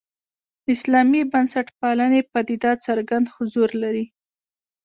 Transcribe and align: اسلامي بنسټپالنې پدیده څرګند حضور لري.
اسلامي 0.73 1.21
بنسټپالنې 1.31 2.21
پدیده 2.31 2.71
څرګند 2.85 3.25
حضور 3.35 3.69
لري. 3.83 4.05